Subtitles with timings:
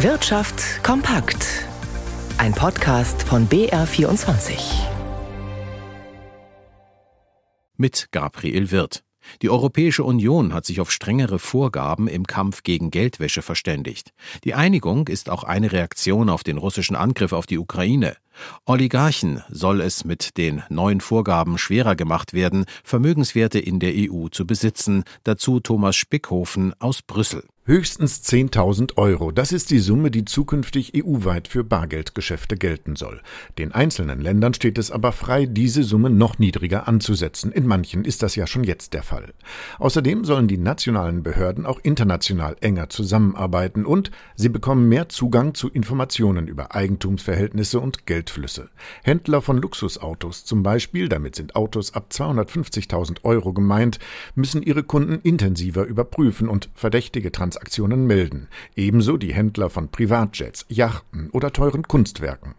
[0.00, 1.64] Wirtschaft kompakt.
[2.36, 4.58] Ein Podcast von BR24.
[7.78, 9.04] Mit Gabriel Wirth.
[9.40, 14.12] Die Europäische Union hat sich auf strengere Vorgaben im Kampf gegen Geldwäsche verständigt.
[14.44, 18.18] Die Einigung ist auch eine Reaktion auf den russischen Angriff auf die Ukraine.
[18.66, 24.46] Oligarchen soll es mit den neuen Vorgaben schwerer gemacht werden, Vermögenswerte in der EU zu
[24.46, 25.04] besitzen.
[25.24, 27.44] Dazu Thomas Spickhofen aus Brüssel.
[27.68, 33.20] Höchstens 10.000 Euro, das ist die Summe, die zukünftig EU-weit für Bargeldgeschäfte gelten soll.
[33.58, 37.50] Den einzelnen Ländern steht es aber frei, diese Summe noch niedriger anzusetzen.
[37.50, 39.34] In manchen ist das ja schon jetzt der Fall.
[39.80, 45.68] Außerdem sollen die nationalen Behörden auch international enger zusammenarbeiten und sie bekommen mehr Zugang zu
[45.68, 48.70] Informationen über Eigentumsverhältnisse und Geldflüsse.
[49.02, 53.98] Händler von Luxusautos zum Beispiel, damit sind Autos ab 250.000 Euro gemeint,
[54.36, 60.66] müssen ihre Kunden intensiver überprüfen und verdächtige Transaktionen Transaktionen melden, ebenso die Händler von Privatjets,
[60.68, 62.54] Yachten oder teuren Kunstwerken.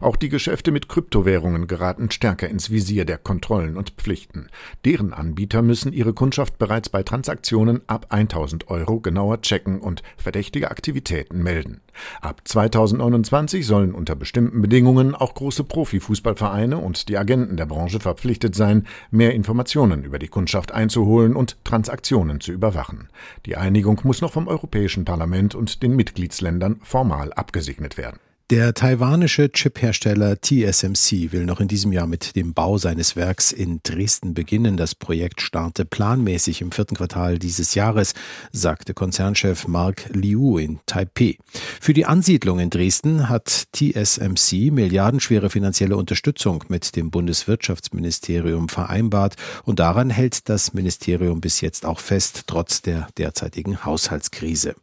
[0.00, 4.48] Auch die Geschäfte mit Kryptowährungen geraten stärker ins Visier der Kontrollen und Pflichten.
[4.84, 10.70] Deren Anbieter müssen ihre Kundschaft bereits bei Transaktionen ab 1000 Euro genauer checken und verdächtige
[10.70, 11.80] Aktivitäten melden.
[12.20, 18.54] Ab 2029 sollen unter bestimmten Bedingungen auch große Profifußballvereine und die Agenten der Branche verpflichtet
[18.54, 23.08] sein, mehr Informationen über die Kundschaft einzuholen und Transaktionen zu überwachen.
[23.46, 28.18] Die Einigung muss noch vom Europäischen Parlament und den Mitgliedsländern formal abgesegnet werden.
[28.52, 33.80] Der taiwanische Chiphersteller TSMC will noch in diesem Jahr mit dem Bau seines Werks in
[33.82, 34.76] Dresden beginnen.
[34.76, 38.12] Das Projekt starte planmäßig im vierten Quartal dieses Jahres,
[38.52, 41.38] sagte Konzernchef Mark Liu in Taipei.
[41.80, 49.78] Für die Ansiedlung in Dresden hat TSMC milliardenschwere finanzielle Unterstützung mit dem Bundeswirtschaftsministerium vereinbart und
[49.78, 54.74] daran hält das Ministerium bis jetzt auch fest, trotz der derzeitigen Haushaltskrise.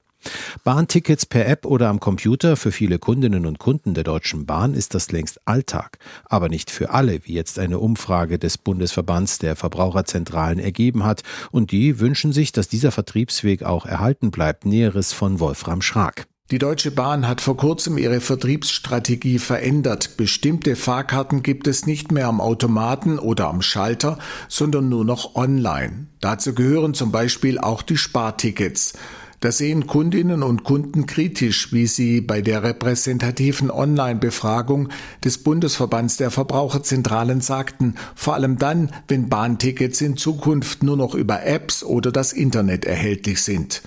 [0.64, 4.94] Bahntickets per App oder am Computer für viele Kundinnen und Kunden der Deutschen Bahn ist
[4.94, 10.60] das längst Alltag, aber nicht für alle, wie jetzt eine Umfrage des Bundesverbands der Verbraucherzentralen
[10.60, 14.66] ergeben hat, und die wünschen sich, dass dieser Vertriebsweg auch erhalten bleibt.
[14.66, 16.28] Näheres von Wolfram Schrag.
[16.52, 20.18] Die Deutsche Bahn hat vor kurzem ihre Vertriebsstrategie verändert.
[20.18, 26.08] Bestimmte Fahrkarten gibt es nicht mehr am Automaten oder am Schalter, sondern nur noch online.
[26.22, 28.94] Dazu gehören zum Beispiel auch die Spartickets.
[29.40, 34.90] Das sehen Kundinnen und Kunden kritisch, wie sie bei der repräsentativen Online-Befragung
[35.24, 41.46] des Bundesverbands der Verbraucherzentralen sagten, vor allem dann, wenn Bahntickets in Zukunft nur noch über
[41.46, 43.82] Apps oder das Internet erhältlich sind.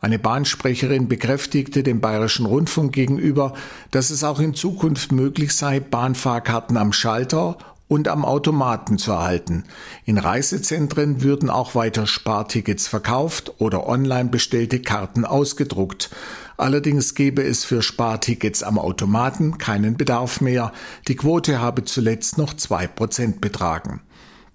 [0.00, 3.54] Eine Bahnsprecherin bekräftigte dem Bayerischen Rundfunk gegenüber,
[3.92, 7.56] dass es auch in Zukunft möglich sei, Bahnfahrkarten am Schalter
[7.88, 9.64] und am Automaten zu erhalten.
[10.04, 16.10] In Reisezentren würden auch weiter Spartickets verkauft oder online bestellte Karten ausgedruckt.
[16.56, 20.72] Allerdings gäbe es für Spartickets am Automaten keinen Bedarf mehr.
[21.06, 24.00] Die Quote habe zuletzt noch zwei Prozent betragen.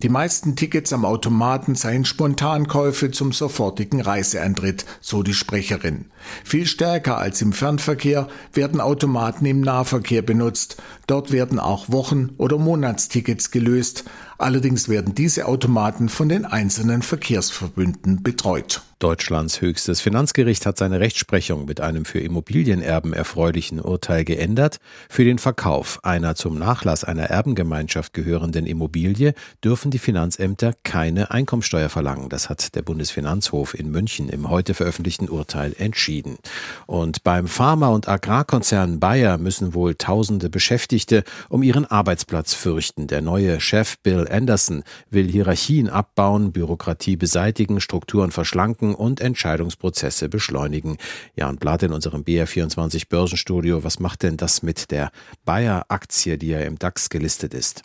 [0.02, 6.06] Die meisten Tickets am Automaten seien Spontankäufe zum sofortigen Reiseantritt, so die Sprecherin.
[6.44, 10.82] Viel stärker als im Fernverkehr werden Automaten im Nahverkehr benutzt.
[11.06, 14.06] Dort werden auch Wochen- oder Monatstickets gelöst.
[14.42, 18.82] Allerdings werden diese Automaten von den einzelnen Verkehrsverbünden betreut.
[19.02, 24.78] Deutschlands höchstes Finanzgericht hat seine Rechtsprechung mit einem für Immobilienerben erfreulichen Urteil geändert.
[25.10, 31.90] Für den Verkauf einer zum Nachlass einer Erbengemeinschaft gehörenden Immobilie dürfen die Finanzämter keine Einkommensteuer
[31.90, 32.30] verlangen.
[32.30, 36.38] Das hat der Bundesfinanzhof in München im heute veröffentlichten Urteil entschieden.
[36.86, 43.08] Und beim Pharma- und Agrarkonzern Bayer müssen wohl tausende Beschäftigte um ihren Arbeitsplatz fürchten.
[43.08, 50.98] Der neue Chef Bill Anderson will Hierarchien abbauen, Bürokratie beseitigen, Strukturen verschlanken und Entscheidungsprozesse beschleunigen.
[51.36, 53.84] Jan Blatt in unserem BR24 Börsenstudio.
[53.84, 55.12] Was macht denn das mit der
[55.46, 57.84] Bayer-Aktie, die ja im DAX gelistet ist?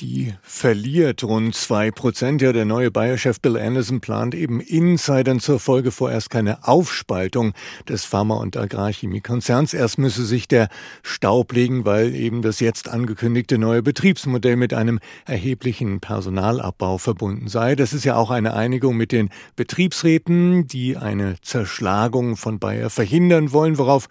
[0.00, 2.40] Die verliert rund zwei Prozent.
[2.40, 7.52] Ja, der neue Bayer-Chef Bill Anderson plant eben Insidern zur Folge vorerst keine Aufspaltung
[7.88, 9.74] des Pharma- und Agrarchemiekonzerns.
[9.74, 10.68] Erst müsse sich der
[11.02, 17.74] Staub legen, weil eben das jetzt angekündigte neue Betriebsmodell mit einem erheblichen Personalabbau verbunden sei.
[17.74, 23.50] Das ist ja auch eine Einigung mit den Betriebsräten, die eine Zerschlagung von Bayer verhindern
[23.50, 24.06] wollen, worauf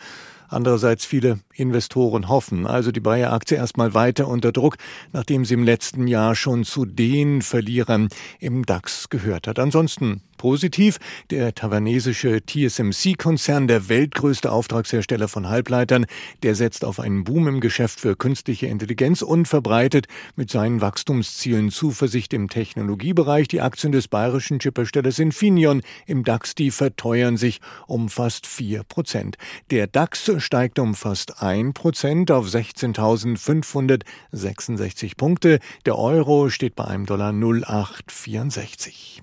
[0.50, 2.68] andererseits viele Investoren hoffen.
[2.68, 4.78] Also die Bayer-Aktie erstmal weiter unter Druck,
[5.14, 8.10] nachdem sie im letzten Jahr schon zu den Verlierern
[8.40, 9.60] im DAX gehört hat.
[9.60, 10.98] Ansonsten positiv.
[11.30, 16.06] Der taiwanesische TSMC-Konzern, der weltgrößte Auftragshersteller von Halbleitern,
[16.44, 21.72] der setzt auf einen Boom im Geschäft für künstliche Intelligenz und verbreitet mit seinen Wachstumszielen
[21.72, 23.48] Zuversicht im Technologiebereich.
[23.48, 29.38] Die Aktien des bayerischen Chipherstellers Infineon im DAX, die verteuern sich um fast vier Prozent.
[29.72, 35.60] Der DAX steigt um fast 1 Prozent auf 16.566 Punkte.
[35.86, 39.22] Der Euro steht bei einem Dollar 0,864.